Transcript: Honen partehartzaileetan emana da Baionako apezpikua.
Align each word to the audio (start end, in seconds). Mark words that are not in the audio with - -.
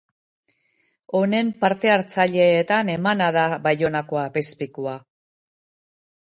Honen 1.19 1.51
partehartzaileetan 1.65 2.91
emana 2.95 3.29
da 3.37 3.45
Baionako 3.69 4.21
apezpikua. 4.25 4.99